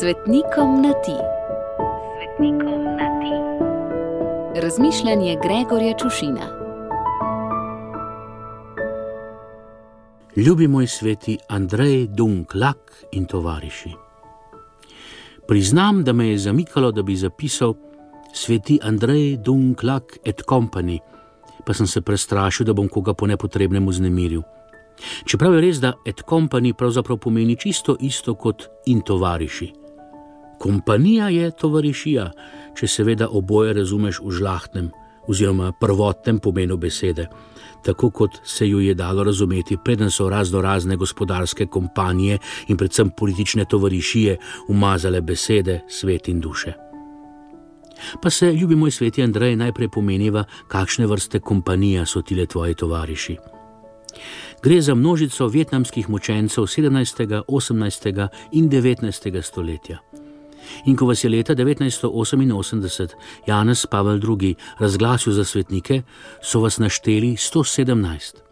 [0.00, 1.16] Svetnikom na ti.
[2.16, 3.32] Svetnikom na ti.
[4.60, 6.46] Razmišljanje Gregorja Čušina.
[10.36, 13.90] Ljubi moj sveti Andrej Dunklak in tovariši.
[15.48, 17.74] Priznam, da me je zamikalo, da bi zapisal
[18.32, 20.98] sveti Andrej Dunklak et Company,
[21.66, 24.42] pa sem se prestrašil, da bom koga po nepotrebnem vznemiril.
[25.24, 29.85] Čeprav je res, da et company pravzaprav pomeni čisto isto kot in tovariši.
[30.66, 32.24] Kompanija je tovarišija,
[32.74, 34.88] če seveda oboje razumeš v žlahtnem
[35.30, 37.28] oziroma prvotnem pomenu besede,
[37.86, 43.10] tako kot se jo je dalo razumeti, preden so razno razne gospodarske kompanije in predvsem
[43.18, 44.36] politične tovarišije
[44.68, 46.72] umazale besede, svet in duše.
[48.22, 53.36] Pa se, ljubi moj sveti Andrej, najprej pomeniva, kakšne vrste kompanija so tile tvoji tovariši.
[54.62, 58.28] Gre za množico vietnamskih mučencev 17., 18.
[58.52, 59.42] in 19.
[59.42, 59.98] stoletja.
[60.86, 63.14] In ko vas je leta 1988
[63.46, 64.54] Janez Pavel II.
[64.78, 66.02] razglasil za svetnike,
[66.42, 68.46] so vas našteli 117.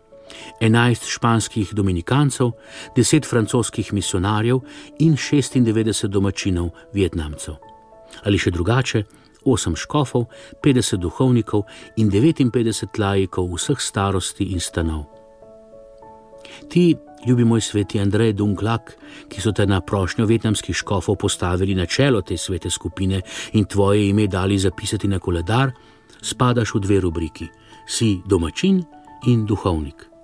[0.61, 2.51] 11 španskih dominikancev,
[2.97, 4.61] 10 francoskih misionarjev
[4.98, 7.55] in 96 domačinov vietnamcev.
[8.25, 9.05] Ali še drugače,
[9.45, 10.27] 8 škofov,
[10.62, 15.23] 50 duhovnikov in 59 lajkov vseh starosti in stanov.
[16.69, 16.95] Ti,
[17.27, 18.95] ljubi moj sveti Andrej Dunklak,
[19.29, 23.21] ki so te na prošnjo vietnamskih škofov postavili na čelo te svete skupine
[23.53, 25.73] in tvoje ime dali zapisati na koledar,
[26.23, 27.49] spadaš v dve rubriki:
[27.87, 28.85] si domačin
[29.27, 30.15] in duhovnik.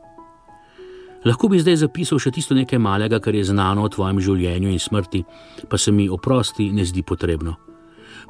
[1.25, 4.78] Lahko bi zdaj zapisal še tisto nekaj malega, kar je znano o tvojem življenju in
[4.81, 5.25] smrti,
[5.69, 7.56] pa se mi oprosti ne zdi potrebno.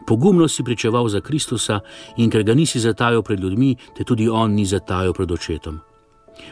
[0.07, 1.81] Pogumno si pričeval za Kristusa
[2.17, 5.79] in ker ga nisi zatajal pred ljudmi, te tudi on ni zatajal pred očetom.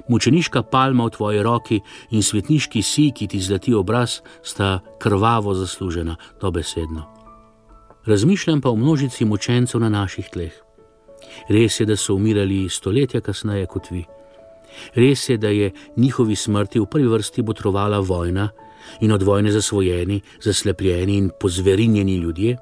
[0.08, 6.16] Mučeniška palma v tvoji roki in svetniški si, ki ti zlati obraz, sta krvavo zaslužena,
[6.40, 7.06] dobesedno.
[8.06, 10.52] Razmišljam pa o množici mučencev na naših tleh.
[11.48, 14.04] Res je, da so umirali stoletja kasneje kot vi.
[14.94, 18.48] Res je, da je njihovi smrti v prvi vrsti botrovala vojna
[19.00, 22.56] in od vojne zasvojeni, zaslepljeni in pozverinjeni ljudje.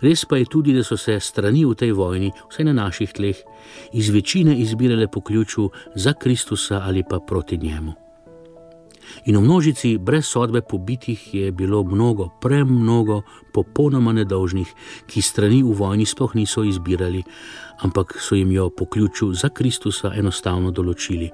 [0.00, 3.36] Res pa je tudi, da so se strani v tej vojni, vsaj na naših tleh,
[3.92, 7.94] iz večine izbirale po ključu za Kristusa ali pa proti njemu.
[9.26, 13.22] In v množici brez sodbe pobitih je bilo mnogo, premnogo
[13.52, 14.68] popolnoma nedolžnih,
[15.06, 17.22] ki strani v vojni sploh niso izbirali,
[17.82, 21.30] ampak so jim jo po ključu za Kristusa enostavno določili.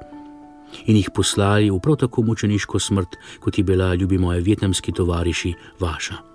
[0.88, 5.54] In jih poslali v prav tako mučeniško smrt, kot je bila, ljubi moje vietnamski tovariši,
[5.81, 6.31] vaša.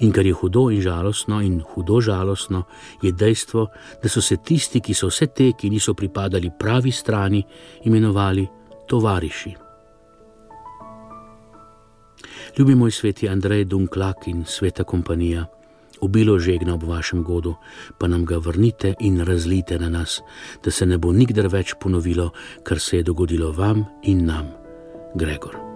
[0.00, 2.62] In kar je hudo in žalostno, in hudo žalostno,
[3.02, 3.66] je dejstvo,
[4.02, 7.42] da so se tisti, ki so vse te, ki niso pripadali pravi strani,
[7.84, 8.46] imenovali
[8.88, 9.54] tovariši.
[12.58, 15.46] Ljubi moj sveti Andrej Dunklak in sveta kompanija,
[16.00, 17.54] obilo žegna ob vašem godu,
[17.98, 20.20] pa nam ga vrnite in razlite na nas,
[20.64, 22.30] da se ne bo nikdar več ponovilo,
[22.62, 24.52] kar se je dogodilo vam in nam,
[25.14, 25.69] Gregor.